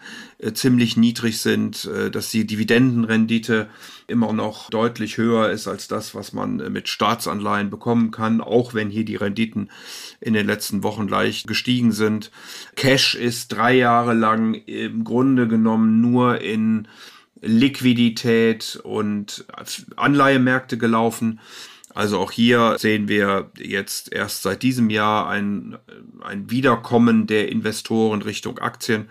ziemlich 0.52 0.98
niedrig 0.98 1.40
sind, 1.40 1.88
dass 2.12 2.30
die 2.30 2.46
Dividendenrendite 2.46 3.70
immer 4.06 4.32
noch 4.32 4.70
deutlich 4.70 5.16
höher 5.16 5.50
ist 5.50 5.66
als 5.66 5.88
das, 5.88 6.14
was 6.14 6.32
man 6.32 6.60
äh, 6.60 6.70
mit 6.70 6.88
Staatsanleihen 6.88 7.70
bekommen 7.70 8.10
kann, 8.10 8.40
auch 8.40 8.74
wenn 8.74 8.90
hier 8.90 9.04
die 9.04 9.16
Renditen 9.16 9.70
in 10.20 10.34
den 10.34 10.46
letzten 10.46 10.82
Wochen 10.82 11.08
leicht 11.08 11.46
gestiegen 11.46 11.92
sind. 11.92 12.30
Cash 12.76 13.14
ist 13.14 13.48
drei 13.48 13.74
Jahre 13.74 14.14
lang 14.14 14.54
im 14.54 15.04
Grunde 15.04 15.48
genommen 15.48 16.00
nur 16.00 16.40
in 16.40 16.88
Liquidität 17.40 18.80
und 18.82 19.44
Anleihemärkte 19.96 20.78
gelaufen. 20.78 21.40
Also 21.94 22.18
auch 22.18 22.30
hier 22.30 22.76
sehen 22.78 23.08
wir 23.08 23.50
jetzt 23.58 24.12
erst 24.12 24.42
seit 24.42 24.62
diesem 24.62 24.90
Jahr 24.90 25.28
ein, 25.28 25.78
ein 26.22 26.50
Wiederkommen 26.50 27.26
der 27.26 27.50
Investoren 27.50 28.20
Richtung 28.20 28.58
Aktien. 28.58 29.08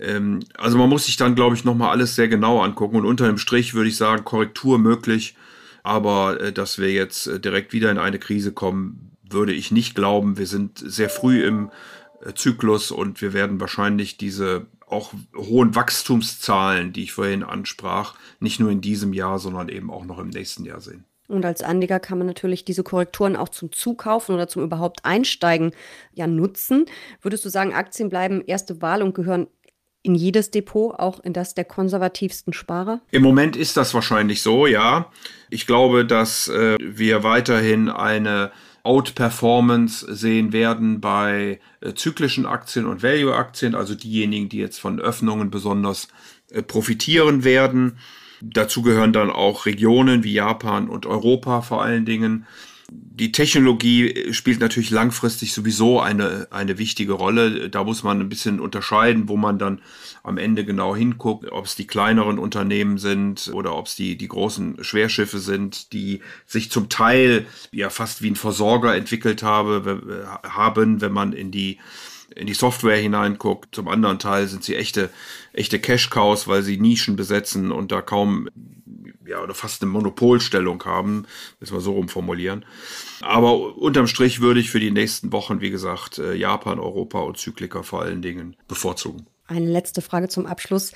Ähm, 0.00 0.40
also 0.56 0.78
man 0.78 0.88
muss 0.88 1.04
sich 1.04 1.18
dann, 1.18 1.34
glaube 1.34 1.56
ich, 1.56 1.64
nochmal 1.64 1.90
alles 1.90 2.14
sehr 2.16 2.28
genau 2.28 2.62
angucken 2.62 2.96
und 2.96 3.04
unter 3.04 3.26
dem 3.26 3.36
Strich 3.38 3.74
würde 3.74 3.90
ich 3.90 3.96
sagen, 3.96 4.24
Korrektur 4.24 4.78
möglich, 4.78 5.34
aber 5.82 6.40
äh, 6.40 6.52
dass 6.52 6.78
wir 6.78 6.90
jetzt 6.90 7.26
äh, 7.26 7.38
direkt 7.38 7.72
wieder 7.74 7.90
in 7.90 7.98
eine 7.98 8.18
Krise 8.18 8.52
kommen, 8.52 9.10
würde 9.28 9.52
ich 9.52 9.70
nicht 9.70 9.94
glauben. 9.94 10.38
Wir 10.38 10.46
sind 10.46 10.78
sehr 10.78 11.10
früh 11.10 11.44
im 11.44 11.70
Zyklus 12.34 12.90
und 12.90 13.22
wir 13.22 13.32
werden 13.32 13.60
wahrscheinlich 13.60 14.16
diese 14.16 14.66
auch 14.86 15.12
hohen 15.36 15.74
Wachstumszahlen, 15.74 16.92
die 16.92 17.04
ich 17.04 17.12
vorhin 17.12 17.42
ansprach, 17.42 18.14
nicht 18.40 18.60
nur 18.60 18.70
in 18.70 18.80
diesem 18.80 19.12
Jahr, 19.12 19.38
sondern 19.38 19.68
eben 19.68 19.90
auch 19.90 20.04
noch 20.04 20.18
im 20.18 20.28
nächsten 20.28 20.64
Jahr 20.64 20.80
sehen. 20.80 21.04
Und 21.28 21.44
als 21.44 21.62
Anleger 21.62 22.00
kann 22.00 22.18
man 22.18 22.26
natürlich 22.26 22.64
diese 22.64 22.82
Korrekturen 22.82 23.36
auch 23.36 23.50
zum 23.50 23.70
Zukaufen 23.70 24.34
oder 24.34 24.48
zum 24.48 24.64
überhaupt 24.64 25.04
Einsteigen 25.04 25.72
ja 26.12 26.26
nutzen. 26.26 26.86
Würdest 27.22 27.44
du 27.44 27.48
sagen, 27.48 27.72
Aktien 27.72 28.08
bleiben 28.08 28.42
erste 28.44 28.82
Wahl 28.82 29.00
und 29.00 29.14
gehören 29.14 29.46
in 30.02 30.14
jedes 30.16 30.50
Depot, 30.50 30.98
auch 30.98 31.20
in 31.20 31.32
das 31.32 31.54
der 31.54 31.64
konservativsten 31.64 32.52
Sparer? 32.52 33.00
Im 33.12 33.22
Moment 33.22 33.54
ist 33.54 33.76
das 33.76 33.94
wahrscheinlich 33.94 34.42
so, 34.42 34.66
ja. 34.66 35.12
Ich 35.50 35.68
glaube, 35.68 36.04
dass 36.04 36.48
äh, 36.48 36.76
wir 36.80 37.22
weiterhin 37.22 37.88
eine 37.88 38.50
Outperformance 38.82 40.06
sehen 40.14 40.52
werden 40.52 41.00
bei 41.00 41.60
äh, 41.80 41.94
zyklischen 41.94 42.46
Aktien 42.46 42.86
und 42.86 43.02
Value-Aktien, 43.02 43.74
also 43.74 43.94
diejenigen, 43.94 44.48
die 44.48 44.58
jetzt 44.58 44.80
von 44.80 45.00
Öffnungen 45.00 45.50
besonders 45.50 46.08
äh, 46.50 46.62
profitieren 46.62 47.44
werden. 47.44 47.98
Dazu 48.40 48.82
gehören 48.82 49.12
dann 49.12 49.30
auch 49.30 49.66
Regionen 49.66 50.24
wie 50.24 50.32
Japan 50.32 50.88
und 50.88 51.04
Europa 51.06 51.60
vor 51.60 51.82
allen 51.82 52.06
Dingen 52.06 52.46
die 52.92 53.30
Technologie 53.30 54.32
spielt 54.32 54.60
natürlich 54.60 54.90
langfristig 54.90 55.52
sowieso 55.52 56.00
eine, 56.00 56.48
eine 56.50 56.78
wichtige 56.78 57.12
Rolle. 57.12 57.70
Da 57.70 57.84
muss 57.84 58.02
man 58.02 58.18
ein 58.18 58.28
bisschen 58.28 58.58
unterscheiden, 58.58 59.28
wo 59.28 59.36
man 59.36 59.58
dann 59.58 59.80
am 60.22 60.38
Ende 60.38 60.64
genau 60.64 60.96
hinguckt, 60.96 61.52
ob 61.52 61.66
es 61.66 61.76
die 61.76 61.86
kleineren 61.86 62.38
Unternehmen 62.38 62.98
sind 62.98 63.50
oder 63.52 63.76
ob 63.76 63.86
es 63.86 63.94
die, 63.94 64.16
die 64.16 64.26
großen 64.26 64.82
Schwerschiffe 64.82 65.38
sind, 65.38 65.92
die 65.92 66.20
sich 66.46 66.70
zum 66.70 66.88
Teil 66.88 67.46
ja 67.70 67.90
fast 67.90 68.22
wie 68.22 68.30
ein 68.30 68.36
Versorger 68.36 68.96
entwickelt 68.96 69.42
habe, 69.44 70.38
haben, 70.42 71.00
wenn 71.00 71.12
man 71.12 71.32
in 71.32 71.50
die 71.52 71.78
in 72.34 72.46
die 72.46 72.54
Software 72.54 72.96
hineinguckt. 72.96 73.74
Zum 73.74 73.88
anderen 73.88 74.18
Teil 74.18 74.46
sind 74.46 74.64
sie 74.64 74.76
echte, 74.76 75.10
echte 75.52 75.78
Cash-Cows, 75.78 76.48
weil 76.48 76.62
sie 76.62 76.78
Nischen 76.78 77.16
besetzen 77.16 77.72
und 77.72 77.92
da 77.92 78.02
kaum 78.02 78.48
ja, 79.30 79.40
oder 79.40 79.54
fast 79.54 79.80
eine 79.80 79.90
Monopolstellung 79.92 80.84
haben, 80.84 81.24
müssen 81.60 81.74
wir 81.74 81.80
so 81.80 81.92
rumformulieren. 81.92 82.64
Aber 83.20 83.76
unterm 83.76 84.08
Strich 84.08 84.40
würde 84.40 84.60
ich 84.60 84.70
für 84.70 84.80
die 84.80 84.90
nächsten 84.90 85.32
Wochen, 85.32 85.60
wie 85.60 85.70
gesagt, 85.70 86.18
äh, 86.18 86.34
Japan, 86.34 86.80
Europa 86.80 87.20
und 87.20 87.38
Zykliker 87.38 87.84
vor 87.84 88.02
allen 88.02 88.22
Dingen 88.22 88.56
bevorzugen. 88.66 89.26
Eine 89.46 89.66
letzte 89.66 90.02
Frage 90.02 90.28
zum 90.28 90.46
Abschluss. 90.46 90.92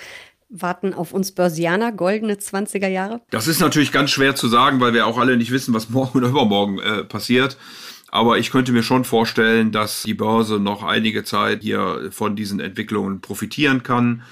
Warten 0.48 0.94
auf 0.94 1.12
uns 1.12 1.32
Börsianer 1.32 1.90
goldene 1.92 2.34
20er 2.34 2.86
Jahre? 2.88 3.20
Das 3.30 3.48
ist 3.48 3.60
natürlich 3.60 3.92
ganz 3.92 4.10
schwer 4.10 4.34
zu 4.34 4.48
sagen, 4.48 4.80
weil 4.80 4.94
wir 4.94 5.06
auch 5.06 5.18
alle 5.18 5.36
nicht 5.36 5.50
wissen, 5.50 5.74
was 5.74 5.90
morgen 5.90 6.18
oder 6.18 6.28
übermorgen 6.28 6.78
äh, 6.78 7.04
passiert. 7.04 7.56
Aber 8.14 8.38
ich 8.38 8.52
könnte 8.52 8.70
mir 8.70 8.84
schon 8.84 9.02
vorstellen, 9.02 9.72
dass 9.72 10.04
die 10.04 10.14
Börse 10.14 10.60
noch 10.60 10.84
einige 10.84 11.24
Zeit 11.24 11.64
hier 11.64 12.10
von 12.12 12.36
diesen 12.36 12.60
Entwicklungen 12.60 13.20
profitieren 13.20 13.82
kann. 13.82 14.22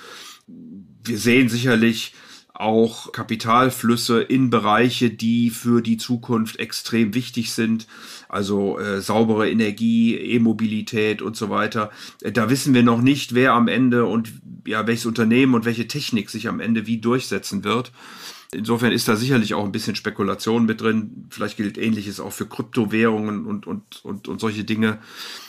Wir 0.46 1.18
sehen 1.18 1.48
sicherlich 1.48 2.14
auch 2.54 3.10
Kapitalflüsse 3.10 4.22
in 4.22 4.50
Bereiche, 4.50 5.10
die 5.10 5.50
für 5.50 5.82
die 5.82 5.96
Zukunft 5.96 6.60
extrem 6.60 7.12
wichtig 7.14 7.52
sind, 7.52 7.88
also 8.28 8.78
äh, 8.78 9.00
saubere 9.00 9.50
Energie, 9.50 10.14
E-Mobilität 10.16 11.20
und 11.20 11.36
so 11.36 11.50
weiter. 11.50 11.90
Äh, 12.20 12.30
da 12.30 12.50
wissen 12.50 12.74
wir 12.74 12.84
noch 12.84 13.02
nicht, 13.02 13.34
wer 13.34 13.54
am 13.54 13.66
Ende 13.66 14.04
und 14.04 14.32
ja, 14.64 14.86
welches 14.86 15.06
Unternehmen 15.06 15.54
und 15.54 15.64
welche 15.64 15.88
Technik 15.88 16.30
sich 16.30 16.46
am 16.46 16.60
Ende 16.60 16.86
wie 16.86 16.98
durchsetzen 16.98 17.64
wird. 17.64 17.90
Insofern 18.54 18.92
ist 18.92 19.08
da 19.08 19.16
sicherlich 19.16 19.54
auch 19.54 19.64
ein 19.64 19.72
bisschen 19.72 19.96
Spekulation 19.96 20.66
mit 20.66 20.80
drin. 20.82 21.26
Vielleicht 21.30 21.56
gilt 21.56 21.78
Ähnliches 21.78 22.20
auch 22.20 22.32
für 22.32 22.46
Kryptowährungen 22.46 23.46
und, 23.46 23.66
und, 23.66 24.04
und, 24.04 24.28
und 24.28 24.40
solche 24.40 24.64
Dinge. 24.64 24.98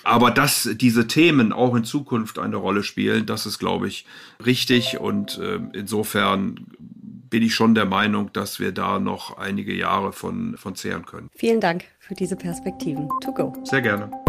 Aber 0.03 0.31
dass 0.31 0.69
diese 0.75 1.07
Themen 1.07 1.51
auch 1.51 1.75
in 1.75 1.83
Zukunft 1.83 2.39
eine 2.39 2.55
Rolle 2.55 2.83
spielen, 2.83 3.25
das 3.25 3.45
ist, 3.45 3.59
glaube 3.59 3.87
ich, 3.87 4.05
richtig. 4.45 4.99
Und 4.99 5.37
äh, 5.37 5.59
insofern 5.73 6.65
bin 7.29 7.43
ich 7.43 7.53
schon 7.55 7.75
der 7.75 7.85
Meinung, 7.85 8.31
dass 8.31 8.59
wir 8.59 8.71
da 8.71 8.99
noch 8.99 9.37
einige 9.37 9.73
Jahre 9.73 10.13
von, 10.13 10.55
von 10.55 10.75
zehren 10.75 11.05
können. 11.05 11.29
Vielen 11.35 11.59
Dank 11.59 11.85
für 11.99 12.13
diese 12.13 12.35
Perspektiven. 12.35 13.09
To 13.21 13.33
go. 13.33 13.53
Sehr 13.65 13.81
gerne. 13.81 14.22